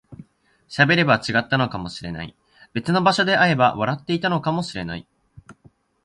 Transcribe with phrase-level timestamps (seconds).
[0.67, 2.33] 喋れば違ったのかもしれない、
[2.73, 5.05] 別の場所で会えば笑っていたかもしれない